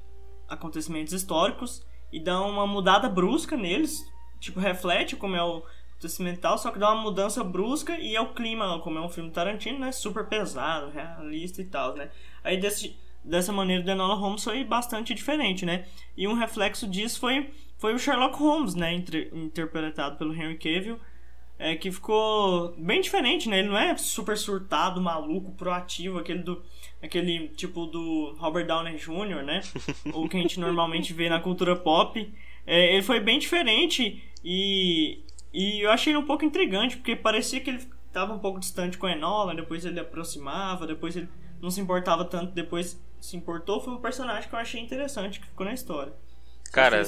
[0.48, 4.04] acontecimentos históricos e dão uma mudada brusca neles,
[4.40, 8.22] tipo, reflete como é o acontecimento tal, só que dá uma mudança brusca e é
[8.22, 12.10] o clima, como é um filme Tarantino, né, super pesado, realista e tal, né.
[12.44, 12.98] Aí desse
[13.30, 15.86] dessa maneira do Enola Holmes foi bastante diferente, né?
[16.18, 18.94] E um reflexo disso foi, foi o Sherlock Holmes, né?
[18.94, 21.00] Inter, interpretado pelo Henry Cavill,
[21.58, 23.60] é, que ficou bem diferente, né?
[23.60, 26.62] Ele não é super surtado, maluco, proativo, aquele do
[27.02, 29.62] aquele tipo do Robert Downey Jr., né?
[30.14, 32.34] o que a gente normalmente vê na cultura pop.
[32.66, 37.60] É, ele foi bem diferente e, e eu achei ele um pouco intrigante, porque parecia
[37.60, 41.30] que ele estava um pouco distante com a Enola, depois ele aproximava, depois ele
[41.62, 45.48] não se importava tanto, depois se importou foi um personagem que eu achei interessante, que
[45.48, 46.14] ficou na história.
[46.72, 47.04] Cara,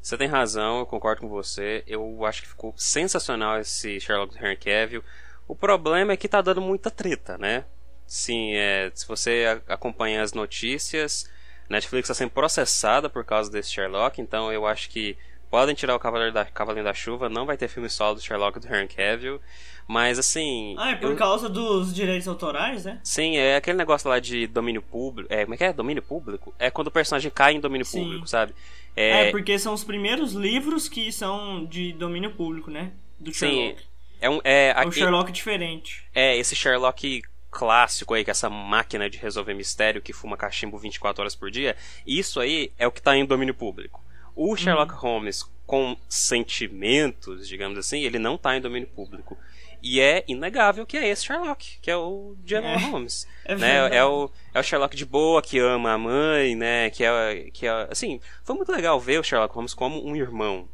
[0.00, 1.84] você tem razão, eu concordo com você.
[1.86, 5.04] Eu acho que ficou sensacional esse Sherlock Henry Cavill.
[5.46, 7.64] O problema é que tá dando muita treta, né?
[8.06, 11.30] Sim, é, se você acompanha as notícias,
[11.68, 15.16] Netflix está sendo processada por causa desse Sherlock, então eu acho que
[15.48, 18.58] podem tirar o Cavaleiro da, Cavaleiro da Chuva, não vai ter filme solo do Sherlock
[18.58, 19.40] do Henry Cavill.
[19.86, 20.74] Mas assim.
[20.78, 21.16] Ah, é por eu...
[21.16, 23.00] causa dos direitos autorais, né?
[23.02, 25.32] Sim, é aquele negócio lá de domínio público.
[25.32, 25.72] É, como é que é?
[25.72, 26.54] Domínio público?
[26.58, 28.02] É quando o personagem cai em domínio Sim.
[28.02, 28.54] público, sabe?
[28.96, 29.28] É...
[29.28, 29.30] é...
[29.30, 32.92] porque são os primeiros livros que são de domínio público, né?
[33.18, 33.80] Do Sherlock.
[33.80, 33.86] Sim.
[34.20, 36.04] É um, é, é um Sherlock diferente.
[36.14, 40.78] É, esse Sherlock clássico aí, que é essa máquina de resolver mistério que fuma cachimbo
[40.78, 44.02] 24 horas por dia, isso aí é o que tá em domínio público.
[44.34, 44.98] O Sherlock uhum.
[44.98, 49.36] Holmes com sentimentos, digamos assim, ele não tá em domínio público.
[49.82, 53.26] E é inegável que é esse Sherlock, que é o de é, Holmes.
[53.44, 53.96] É, né?
[53.96, 56.90] é, o, é o Sherlock de boa, que ama a mãe, né?
[56.90, 57.88] Que é, que é.
[57.90, 60.68] Assim, foi muito legal ver o Sherlock Holmes como um irmão,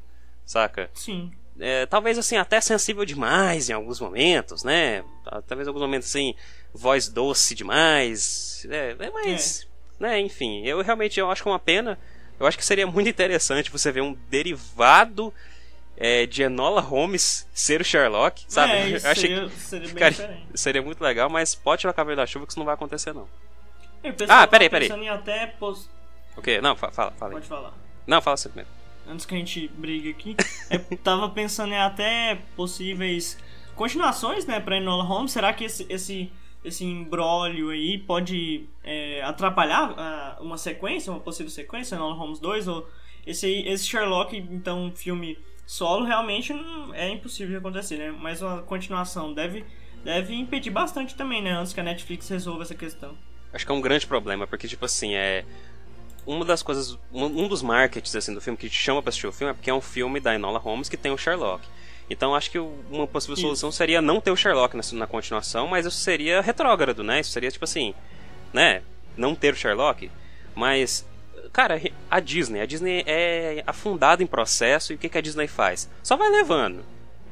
[0.45, 0.91] saca?
[0.93, 1.33] Sim.
[1.59, 5.03] É, talvez assim, até sensível demais em alguns momentos, né?
[5.47, 6.35] Talvez em alguns momentos assim,
[6.75, 8.67] voz doce demais.
[8.71, 9.63] É, é mas.
[9.63, 9.69] É.
[9.99, 11.99] Né, enfim, eu realmente eu acho que é uma pena.
[12.39, 15.33] Eu acho que seria muito interessante você ver um derivado
[16.01, 18.73] é, de Enola Holmes ser o Sherlock, sabe?
[18.73, 22.17] É, isso eu achei seria, seria, ficaria, seria muito legal, mas pode tirar o cabelo
[22.17, 23.29] da chuva que isso não vai acontecer, não.
[24.29, 24.89] ah, peraí, peraí.
[24.89, 25.91] Em até pos...
[26.37, 26.61] O quê?
[26.61, 27.33] Não, fala, fala.
[27.33, 27.75] Pode falar.
[28.07, 28.71] Não, fala você primeiro.
[29.09, 30.37] Antes que a gente brigue aqui,
[30.71, 33.37] eu tava pensando em até possíveis
[33.75, 35.33] continuações, né, pra Enola Holmes.
[35.33, 36.31] Será que esse, esse,
[36.65, 42.69] esse embrólio aí pode é, atrapalhar uh, uma sequência, uma possível sequência, Enola Holmes 2?
[42.69, 42.89] Ou
[43.27, 45.37] esse, esse Sherlock, então, um filme
[45.69, 46.51] solo realmente
[46.95, 48.11] é impossível de acontecer, né?
[48.11, 49.67] Mas uma continuação deve,
[50.03, 51.53] deve impedir bastante também, né?
[51.53, 53.15] Antes que a Netflix resolva essa questão.
[53.53, 55.45] Acho que é um grande problema, porque, tipo assim, é.
[56.27, 56.99] Uma das coisas.
[57.13, 59.69] Um, dos markets assim, do filme que te chama pra assistir o filme é porque
[59.69, 61.63] é um filme da Enola Holmes que tem o Sherlock.
[62.09, 63.77] Então acho que uma possível solução isso.
[63.77, 67.21] seria não ter o Sherlock na, na continuação, mas isso seria retrógrado, né?
[67.21, 67.95] Isso seria tipo assim,
[68.53, 68.83] né?
[69.17, 70.11] Não ter o Sherlock.
[70.55, 71.07] Mas
[71.53, 71.81] Cara,
[72.11, 75.89] a Disney, a Disney é afundada em processo e o que, que a Disney faz?
[76.03, 76.85] Só vai levando.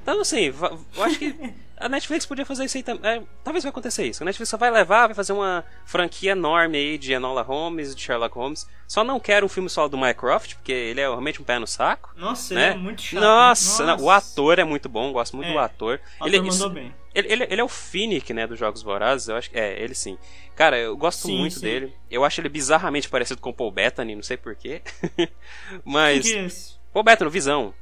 [0.03, 0.55] Então, assim,
[0.97, 1.35] eu acho que
[1.77, 3.11] a Netflix podia fazer isso aí também.
[3.11, 4.23] É, talvez vai acontecer isso.
[4.23, 8.03] A Netflix só vai levar, vai fazer uma franquia enorme aí de Enola Holmes, de
[8.03, 8.67] Sherlock Holmes.
[8.89, 11.67] Só não quero um filme solo do Mycroft, porque ele é realmente um pé no
[11.67, 12.13] saco.
[12.17, 12.71] Nossa, né?
[12.71, 13.21] ele é muito chato.
[13.21, 14.05] Nossa, Nossa.
[14.05, 16.01] o ator é muito bom, gosto muito é, do ator.
[16.21, 16.95] O ele ator mandou bem.
[17.17, 19.59] Ele, ele, ele, é o Finnick, né, dos Jogos Vorazes, eu acho que...
[19.59, 20.19] É, ele sim.
[20.55, 21.63] Cara, eu gosto sim, muito sim.
[21.63, 21.95] dele.
[22.11, 24.83] Eu acho ele bizarramente parecido com o Paul Bettany, não sei porquê.
[25.83, 26.27] Mas...
[26.27, 26.75] Que que é esse?
[26.93, 27.75] Paul Bettany, Visão.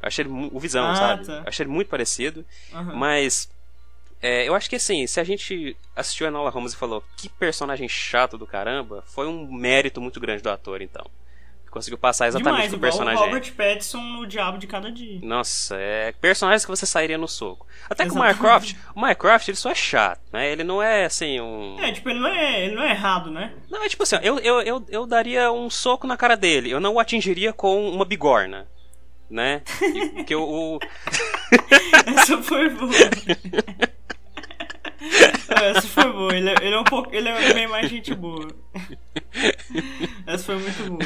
[0.00, 0.50] Eu achei ele...
[0.50, 1.26] O Visão, ah, sabe?
[1.26, 1.42] Tá.
[1.46, 2.42] Achei ele muito parecido.
[2.72, 2.96] Uhum.
[2.96, 3.50] Mas...
[4.22, 7.28] É, eu acho que assim, se a gente assistiu a Enola Holmes e falou que
[7.28, 11.04] personagem chato do caramba, foi um mérito muito grande do ator, então
[11.72, 13.22] conseguiu passar exatamente Demais, o personagem.
[13.22, 15.18] O Robert Pattinson no Diabo de Cada Dia.
[15.22, 17.66] Nossa, é personagens que você sairia no soco.
[17.88, 20.52] Até que o Minecraft, o Minecraft ele só é chato, né?
[20.52, 21.80] Ele não é assim um.
[21.80, 23.54] É, tipo, ele não é, ele não é errado, né?
[23.70, 26.70] Não, é tipo assim, eu, eu, eu, eu daria um soco na cara dele.
[26.70, 28.68] Eu não o atingiria com uma bigorna.
[29.30, 29.62] Né?
[30.26, 30.42] que o.
[30.76, 30.78] o...
[32.20, 32.92] Essa foi boa.
[35.64, 36.36] Essa foi boa.
[36.36, 38.48] Ele é, ele é um pouco, ele é bem mais gente boa.
[40.26, 41.00] Essa foi muito boa.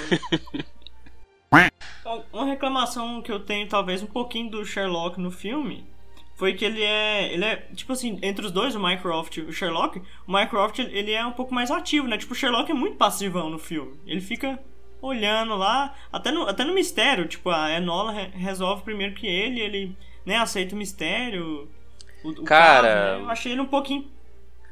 [2.32, 5.86] Uma reclamação que eu tenho, talvez, um pouquinho do Sherlock no filme
[6.36, 7.32] foi que ele é.
[7.32, 7.56] Ele é.
[7.74, 11.32] Tipo assim, entre os dois, o Mycroft e o Sherlock, o Mycroft ele é um
[11.32, 12.18] pouco mais ativo, né?
[12.18, 13.98] Tipo, o Sherlock é muito passivão no filme.
[14.06, 14.58] Ele fica
[15.00, 19.60] olhando lá, até no, até no mistério, tipo, a Enola re resolve primeiro que ele,
[19.60, 21.68] ele né, aceita o mistério.
[22.22, 23.24] O, o Cara, caso, né?
[23.24, 24.04] eu achei ele um pouquinho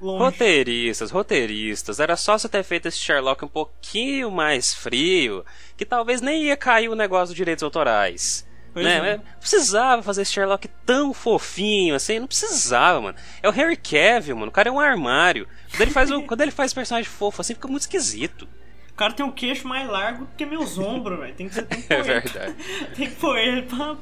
[0.00, 0.24] longe.
[0.24, 5.44] Roteiristas, roteiristas, era só você ter feito esse Sherlock um pouquinho mais frio,
[5.76, 8.46] que talvez nem ia cair o negócio dos direitos autorais.
[8.72, 9.11] Pois né?
[9.12, 9.16] é.
[9.18, 13.16] Não precisava fazer esse Sherlock tão fofinho assim, não precisava, mano.
[13.40, 14.48] É o Harry Cavill, mano.
[14.48, 15.46] O cara é um armário.
[15.70, 18.48] Quando ele faz, um, quando ele faz personagem fofo assim, fica muito esquisito.
[18.90, 21.35] O cara tem um queixo mais largo que meus ombros, velho.
[21.35, 22.54] Tem que, tem que É pôr verdade.
[22.96, 23.96] tem que pôr ele pra,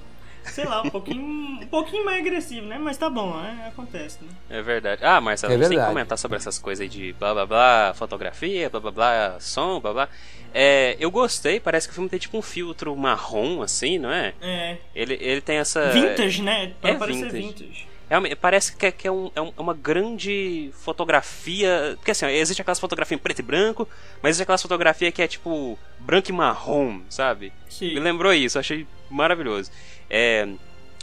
[0.44, 2.78] sei lá, um pouquinho, um pouquinho mais agressivo, né?
[2.78, 4.28] Mas tá bom, é, acontece, né?
[4.50, 5.04] É verdade.
[5.04, 5.88] Ah, Marcelo, É verdade.
[5.88, 9.92] comentar sobre essas coisas aí de blá blá blá, fotografia, blá blá blá, som, blá
[9.92, 10.08] blá.
[10.54, 14.34] É, eu gostei, parece que o filme tem tipo um filtro marrom, assim, não é?
[14.42, 14.76] É.
[14.94, 15.90] Ele, ele tem essa.
[15.90, 16.72] Vintage, né?
[16.80, 17.64] Pra é parecer vintage.
[17.64, 17.92] vintage.
[18.42, 20.70] Parece que é, que é, um- é um- é uma grande
[21.16, 21.94] fotografia.
[21.96, 23.88] Porque assim, existe aquelas fotografias em preto e branco,
[24.22, 27.52] mas existe aquelas fotografias que é tipo branco e marrom, sabe?
[27.70, 27.94] Sim.
[27.94, 29.70] Me lembrou isso, achei maravilhoso.
[30.12, 30.46] É,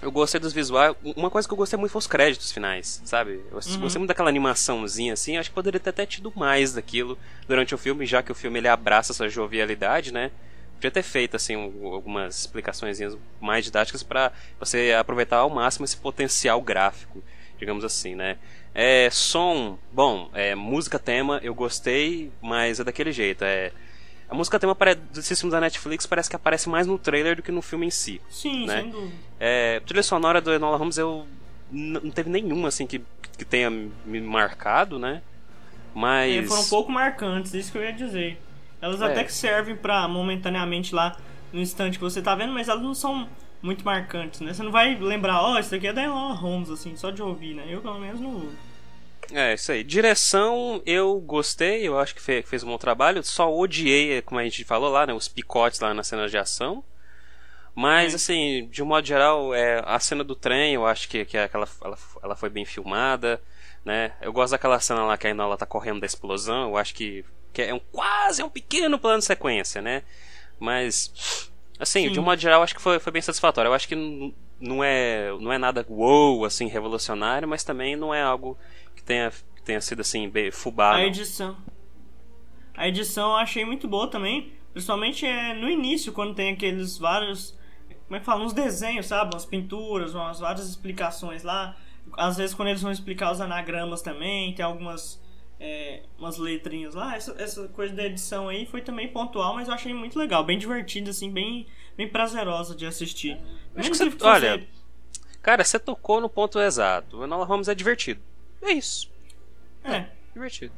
[0.04, 0.96] eu gostei dos visuais.
[1.16, 3.32] Uma coisa que eu gostei muito foi os créditos finais, sabe?
[3.52, 3.82] Eu Uhum.
[3.82, 5.36] gostei muito daquela animaçãozinha assim.
[5.38, 7.18] Acho que poderia ter até tido mais daquilo
[7.48, 10.30] durante o filme, já que o filme ele abraça essa jovialidade, né?
[10.76, 13.00] Podia ter feito assim um- algumas explicações
[13.42, 17.22] mais didáticas para você aproveitar ao máximo esse potencial gráfico,
[17.58, 18.38] digamos assim, né?
[18.74, 23.44] É, som, bom, é, música tema eu gostei, mas é daquele jeito.
[23.44, 23.72] É,
[24.30, 24.76] a música tema
[25.12, 27.90] desses filmes da Netflix parece que aparece mais no trailer do que no filme em
[27.90, 28.22] si.
[28.30, 28.82] Sim, né?
[28.82, 29.14] sem dúvida.
[29.40, 31.28] É, trilha sonora do Enola Holmes eu
[31.72, 33.02] não teve nenhuma assim que,
[33.38, 35.22] que tenha me marcado, né?
[35.94, 38.40] Mas É, foram um pouco marcantes, isso que eu ia dizer.
[38.82, 39.06] Elas É.
[39.06, 41.18] até que servem pra momentaneamente lá
[41.52, 43.28] no instante que você tá vendo, mas elas não são
[43.62, 44.54] muito marcantes, né?
[44.54, 47.56] Você não vai lembrar, ó, isso daqui é da Enola Holmes, assim, só de ouvir,
[47.56, 47.66] né?
[47.68, 48.50] Eu pelo menos não.
[49.32, 49.84] É, isso aí.
[49.84, 53.24] Direção, eu gostei, eu acho que fe- fez um bom trabalho.
[53.24, 55.14] Só odiei, como a gente falou lá, né?
[55.14, 56.84] Os picotes lá nas cenas de ação.
[57.76, 58.16] Mas, É.
[58.16, 61.68] assim, de um modo geral, é, a cena do trem, eu acho que, que aquela,
[61.84, 63.42] ela, ela foi bem filmada,
[63.86, 64.14] né?
[64.22, 67.24] Eu gosto daquela cena lá que a Enola tá correndo da explosão, eu acho que,
[67.54, 70.04] que é um quase um pequeno plano de sequência, né?
[70.60, 72.12] Mas, assim, Sim.
[72.12, 73.70] de um modo geral, eu acho que foi, foi bem satisfatório.
[73.70, 73.96] Eu acho que
[74.60, 78.58] não é, não é nada wow, assim, revolucionário, mas também não é algo
[79.10, 79.32] tenha,
[79.66, 81.04] tenha sido, assim, fubá, a não.
[81.06, 81.58] edição.
[82.78, 84.54] A edição eu achei muito boa também.
[84.72, 87.58] Principalmente é, no início, quando tem aqueles vários.
[88.06, 88.44] Como é que fala?
[88.46, 89.34] Uns desenhos, sabe?
[89.34, 91.76] Umas pinturas, umas várias explicações lá.
[92.14, 95.20] Às vezes quando eles vão explicar os anagramas também, tem algumas.
[95.60, 97.16] é, umas letrinhas lá.
[97.16, 100.44] Essa, essa coisa da edição aí foi também pontual, mas eu achei muito legal.
[100.44, 101.66] Bem divertida, assim, bem,
[101.98, 103.34] bem prazerosa de assistir.
[103.76, 104.68] Acho Mesmo que você- olha,
[105.42, 107.18] Cara, você tocou no ponto exato.
[107.18, 108.22] O Enola Holmes é divertido.
[108.62, 109.10] É isso.
[109.84, 110.06] É.
[110.34, 110.74] Divertido.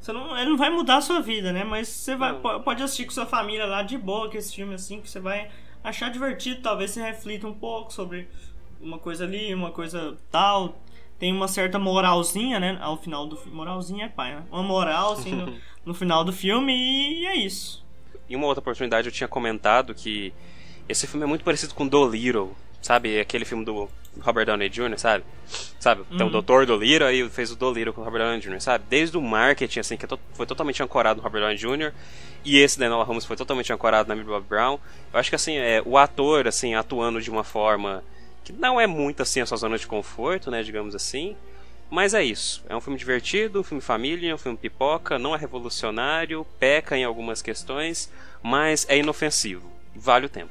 [0.00, 1.64] Você não, ele não vai mudar a sua vida, né?
[1.64, 5.00] Mas você vai, pode assistir com sua família lá de boa, que esse filme assim,
[5.00, 5.50] que você vai
[5.82, 6.62] achar divertido.
[6.62, 8.28] Talvez você reflita um pouco sobre
[8.80, 10.80] uma coisa ali, uma coisa tal.
[11.18, 12.78] Tem uma certa moralzinha, né?
[12.80, 13.56] Ao final do filme.
[13.56, 14.44] Moralzinha é pai, né?
[14.50, 15.52] Uma moral, assim, no,
[15.84, 17.84] no final do filme e, é isso.
[18.28, 20.32] Em uma outra oportunidade eu tinha comentado que
[20.88, 23.18] esse filme é muito parecido com Dolittle, sabe?
[23.18, 23.88] Aquele filme do
[24.20, 25.24] Robert Downey Jr., sabe?
[25.78, 26.02] Sabe?
[26.10, 26.40] Então o Uhum.
[26.40, 26.64] Dr.
[26.66, 28.84] Dolittle aí fez o Dolittle com o Robert Downey Jr., sabe?
[28.88, 31.92] Desde o marketing, assim, que é foi totalmente ancorado no Robert Downey Jr.,
[32.44, 34.78] e esse da Enola Holmes foi totalmente ancorado na Millie Bob Brown.
[35.12, 38.04] Eu acho que, assim, é, o ator, assim, atuando de uma forma
[38.44, 40.62] que não é muito, assim, a sua zona de conforto, né?
[40.62, 41.36] Digamos assim.
[41.90, 42.64] Mas é isso.
[42.68, 47.02] É um filme divertido, um filme família, um filme pipoca, não é revolucionário, peca em
[47.04, 48.10] algumas questões,
[48.42, 49.68] mas é inofensivo.
[49.94, 50.50] Vale o tempo.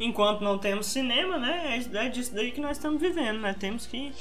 [0.00, 1.78] Enquanto não temos cinema, né?
[1.94, 3.54] É é disso daí que nós estamos vivendo, né?
[3.58, 4.12] Temos que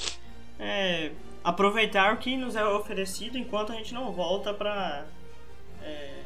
[0.59, 1.11] é,
[1.43, 5.05] aproveitar o que nos é oferecido enquanto a gente não volta pra.
[5.83, 6.21] É,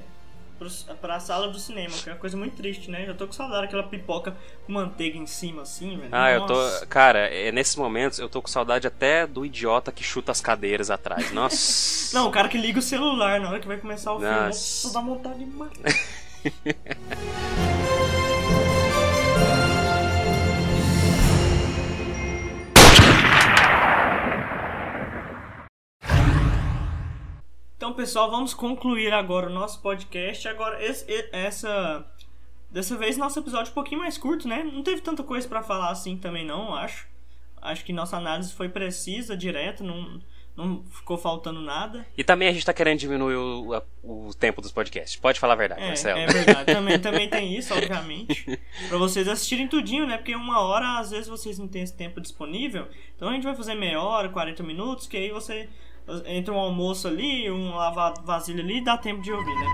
[0.59, 3.05] pros- pra sala do cinema, que é uma coisa muito triste, né?
[3.07, 6.09] Eu tô com saudade daquela pipoca com manteiga em cima, assim, velho.
[6.11, 6.53] Ah, eu tô.
[6.53, 6.85] Nossa.
[6.85, 10.89] Cara, é, nesses momentos eu tô com saudade até do idiota que chuta as cadeiras
[10.91, 11.31] atrás.
[11.33, 12.17] Nossa.
[12.17, 14.33] Não, o cara que liga o celular na hora que vai começar o filme.
[14.33, 14.87] Nossa.
[14.87, 15.93] Nossa, dá vontade de matar.
[27.85, 30.47] Então, pessoal, vamos concluir agora o nosso podcast.
[30.47, 32.03] Agora, esse- essa.
[32.71, 34.63] Dessa vez, nosso episódio um pouquinho mais curto, né?
[34.63, 37.07] Não teve tanta coisa pra falar assim também, não, acho.
[37.61, 40.19] Acho que nossa análise foi precisa, direta, não,
[40.57, 42.03] não ficou faltando nada.
[42.17, 45.15] E também a gente tá querendo diminuir o, o tempo dos podcasts.
[45.15, 46.17] Pode falar a verdade, É, Marcelo.
[46.17, 46.73] é verdade.
[46.73, 48.59] Também, também tem isso, obviamente.
[48.89, 50.17] pra vocês assistirem tudinho, né?
[50.17, 52.87] Porque uma hora, às vezes, vocês não têm esse tempo disponível.
[53.15, 55.69] Então a gente vai fazer meia hora, 40 minutos, que aí você
[56.25, 59.65] entra um almoço ali, um lavar vasilha ali e dá tempo de ouvir, né?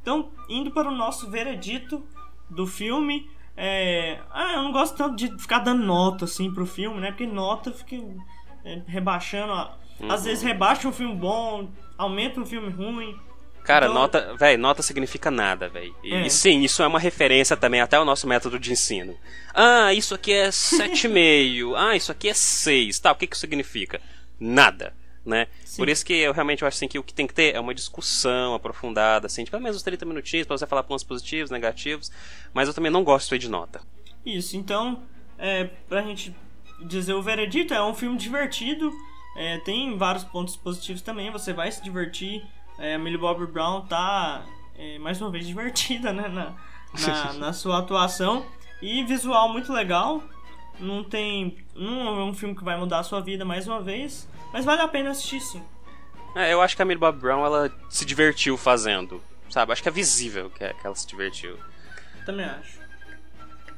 [0.00, 2.04] Então, indo para o nosso veredito
[2.50, 3.30] do filme.
[3.56, 4.20] É...
[4.30, 7.08] Ah, eu não gosto tanto de ficar dando nota assim pro filme, né?
[7.08, 7.96] Porque nota fica
[8.64, 9.52] é, rebaixando.
[9.52, 9.70] ó.
[10.08, 13.16] Às vezes rebaixa um filme bom, aumenta um filme ruim.
[13.64, 15.92] Cara, Então- nota, véi, nota significa nada, véi.
[16.02, 16.26] E, É.
[16.26, 19.18] e sim, isso é uma referência também até ao nosso método de ensino.
[19.54, 21.74] Ah, isso aqui é 7,5.
[21.76, 22.98] ah, isso aqui é 6.
[22.98, 24.00] Tá, o que que isso significa?
[24.38, 24.92] Nada,
[25.24, 25.46] né?
[25.76, 27.74] Por isso que eu realmente acho assim que o que tem que ter é uma
[27.74, 32.12] discussão aprofundada, assim, de pelo menos uns 30 minutinhos pra você falar pontos positivos, negativos,
[32.52, 33.80] mas eu também não gosto de nota.
[34.26, 35.02] Isso, então,
[35.38, 36.34] é, pra gente
[36.86, 38.92] dizer o veredito, é um filme divertido,
[39.36, 42.42] é, tem vários pontos positivos também, você vai se divertir.
[42.78, 44.44] É, a Millie Bobby Brown tá,
[44.76, 46.54] é, mais uma vez, divertida né, na,
[47.06, 48.44] na, na sua atuação.
[48.82, 50.22] E visual muito legal,
[50.78, 51.56] não tem.
[51.74, 54.82] Não é um filme que vai mudar a sua vida mais uma vez, mas vale
[54.82, 55.62] a pena assistir sim.
[56.34, 59.72] É, eu acho que a Millie Bob Brown, ela se divertiu fazendo, sabe?
[59.72, 61.56] Acho que é visível que, que ela se divertiu.
[62.26, 62.84] Também acho.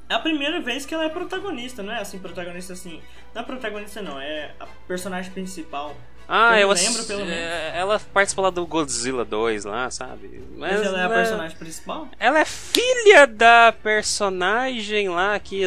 [0.08, 3.02] É a primeira vez que ela é protagonista, não é assim, protagonista assim.
[3.34, 5.96] Não é protagonista não, é a personagem principal.
[6.28, 7.32] Ah, Eu eu, lembro, pelo menos.
[7.34, 10.42] é, Ela participou lá do Godzilla 2 lá, sabe?
[10.56, 12.08] Mas, ela é a né, personagem principal?
[12.18, 15.62] Ela é filha da personagem lá que.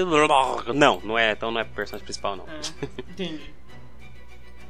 [0.75, 2.45] Não, não é, então não é personagem principal, não.
[2.47, 2.59] É,
[3.11, 3.41] entendi.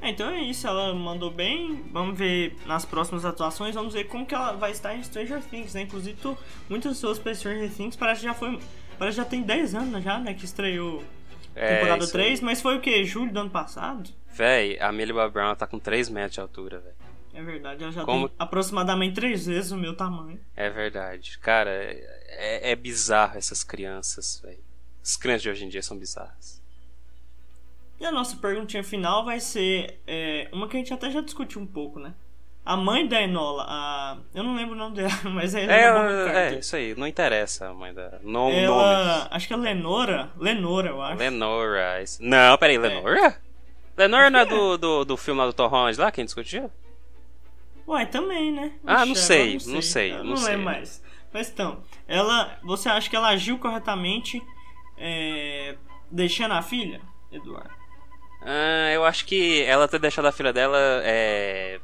[0.01, 1.83] É, então é isso, ela mandou bem.
[1.91, 5.73] Vamos ver nas próximas atuações, vamos ver como que ela vai estar em Stranger Things,
[5.73, 5.81] né?
[5.81, 6.37] Inclusive, tô
[6.69, 8.59] muito ansioso pra Stranger Things, parece que já foi.
[8.97, 10.33] Parece que já tem 10 anos já, né?
[10.33, 11.03] Que estreou
[11.55, 13.03] É, temporada isso 3, mas foi o que?
[13.03, 14.09] Julho do ano passado?
[14.39, 16.95] Véi, a Millie Brown tá com 3 metros de altura, velho.
[17.33, 20.39] É verdade, ela já Como- tem aproximadamente 3 vezes o meu tamanho.
[20.55, 21.37] É verdade.
[21.39, 24.63] Cara, é, é bizarro essas crianças, velho.
[25.03, 26.61] As crianças de hoje em dia são bizarras.
[27.99, 31.59] E a nossa perguntinha final vai ser é, uma que a gente até já discutiu
[31.61, 32.13] um pouco, né?
[32.65, 34.17] A mãe da Enola, a...
[34.33, 35.91] eu não lembro o nome dela, mas é É, é,
[36.31, 36.59] Carter.
[36.59, 36.95] isso aí.
[36.95, 38.19] Não interessa, mãe da.
[38.23, 39.27] Não, Ela, nomes.
[39.31, 41.17] acho que é Lenora, Lenora, eu acho.
[41.19, 42.03] Lenora.
[42.21, 43.35] Não, peraí, Lenora?
[43.99, 46.71] Lenora não é do, do, do filme lá do Tom Holland lá, quem discutiu?
[47.85, 48.71] Ué, também, né?
[48.87, 50.51] Ah, não sei, não sei, não não sei.
[50.51, 51.03] lembro mais.
[51.33, 54.41] Mas então, ela, você acha que ela agiu corretamente
[54.97, 55.75] é,
[56.09, 57.71] deixando a filha, Eduardo?
[58.41, 61.81] Ah, eu acho que ela ter deixado a filha dela é,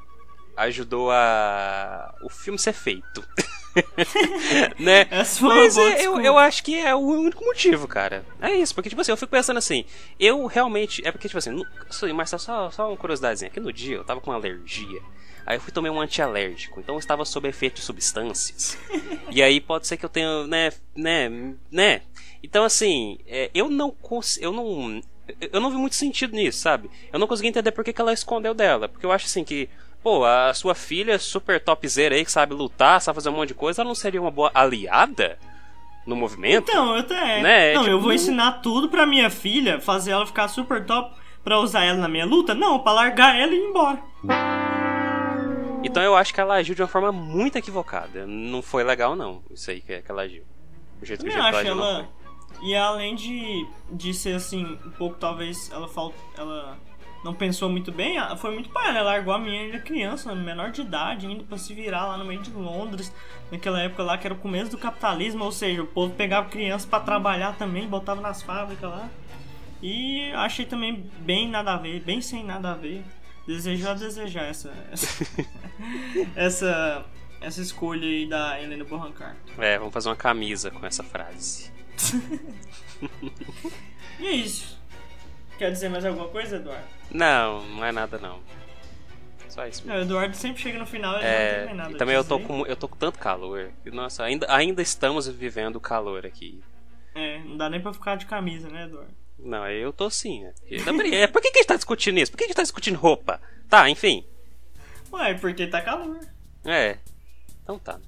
[0.55, 3.21] ajudou a o filme ser feito.
[4.79, 5.07] né?
[5.09, 8.25] Essa foi Mas uma boa é, eu, eu acho que é o único motivo, cara.
[8.41, 9.85] É isso, porque, tipo assim, eu fico pensando assim,
[10.19, 11.05] eu realmente.
[11.05, 13.49] É porque, tipo assim, só- mas só, só, só uma curiosidadezinha.
[13.49, 15.01] Aqui no dia eu tava com alergia.
[15.45, 18.77] Aí eu fui tomar um antialérgico, então eu estava sob efeito de substâncias.
[19.29, 21.29] e aí pode ser que eu tenha, né, né,
[21.71, 22.01] né.
[22.41, 25.01] Então assim, é, eu não cons eu não
[25.51, 26.89] eu não vi muito sentido nisso, sabe?
[27.11, 29.69] Eu não consegui entender por que, que ela escondeu dela, porque eu acho assim que
[30.05, 33.53] Pô, a sua filha super topzera aí que sabe lutar, sabe fazer um monte de
[33.55, 35.39] coisa, ela não seria uma boa aliada
[36.05, 36.69] no movimento?
[36.69, 37.41] Então, eu até.
[37.41, 41.15] Né, Não, tipo- eu vou ensinar tudo pra minha filha, fazer ela ficar super top
[41.43, 42.53] pra usar ela na minha luta?
[42.53, 43.99] Não, pra largar ela e ir embora.
[45.83, 48.27] Então eu acho que ela agiu de uma forma muito equivocada.
[48.27, 50.43] Não foi legal, não, isso aí que, que ela agiu.
[51.01, 52.07] O jeito, o Eu jeito que ela acho agiu ela.
[52.61, 56.15] E além de, de ser assim, um pouco talvez ela falta.
[56.37, 56.77] Ela
[57.25, 60.69] não pensou muito bem, ela foi muito pai, ela largou a menina ainda criança, menor
[60.69, 63.11] de idade, ainda pra se virar lá no meio de Londres,
[63.51, 66.87] naquela época lá que era o começo do capitalismo, ou seja, o povo pegava criança
[66.87, 69.09] pra trabalhar também, botava nas fábricas lá.
[69.81, 73.03] E achei também bem nada a ver, bem sem nada a ver.
[73.47, 73.95] Desejar
[74.45, 75.09] essa essa,
[76.35, 77.05] essa,
[77.41, 79.59] essa escolha aí da Helena Bonham Carter.
[79.59, 81.71] É, vamos fazer uma camisa com essa frase.
[84.17, 84.79] E é isso.
[85.57, 86.83] Quer dizer mais alguma coisa, Eduardo?
[87.11, 88.39] Não, não é nada não.
[89.49, 89.87] Só isso.
[89.87, 92.15] Não, o Eduardo sempre chega no final e não É, tem mais nada e também
[92.15, 93.71] eu tô, com, eu tô com tanto calor.
[93.85, 96.61] Nossa, ainda, ainda estamos vivendo o calor aqui.
[97.13, 99.13] É, não dá nem pra ficar de camisa, né, Eduardo?
[99.39, 100.45] Não, eu tô sim.
[100.83, 102.31] Porque- é, Por que, que a gente tá discutindo isso?
[102.31, 103.39] Por que a gente tá discutindo roupa?
[103.69, 104.25] Tá, enfim.
[105.13, 106.19] Ué, porque tá calor.
[106.65, 106.97] É.
[107.63, 107.99] Então tá.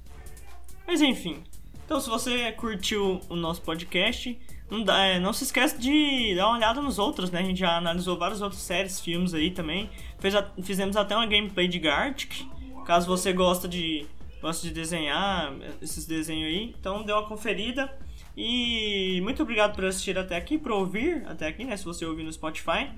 [0.86, 1.42] Mas enfim.
[1.84, 4.38] Então, se você curtiu o nosso podcast,
[4.70, 7.40] não, dá- é, não se esquece de dar uma olhada nos outros, né?
[7.40, 9.88] A gente já analisou várias outras séries, filmes aí também.
[10.18, 12.46] Fez a- fizemos até uma gameplay de Gartic.
[12.86, 14.06] Caso você gosta de,
[14.40, 15.52] gosta de desenhar
[15.82, 17.92] esses desenhos aí, então dê uma conferida.
[18.36, 21.76] E muito obrigado por assistir até aqui, por ouvir até aqui, né?
[21.76, 22.88] Se você ouvir no Spotify.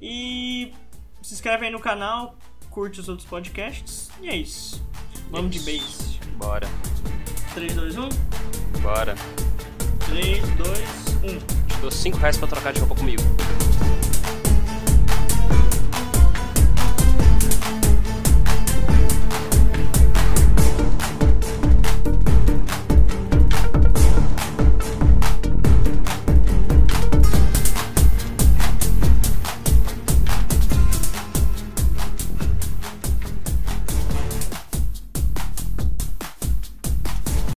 [0.00, 0.72] E
[1.22, 2.34] se inscreve aí no canal,
[2.70, 4.10] curte os outros podcasts.
[4.22, 4.82] E é isso.
[5.30, 6.18] Vamos de base.
[6.36, 6.66] Bora.
[7.54, 8.08] 3, 2, 1.
[8.82, 9.14] Bora.
[10.06, 10.78] 3, 2,
[11.24, 11.38] 1.
[11.66, 13.22] Te dou 5 reais pra trocar de roupa comigo.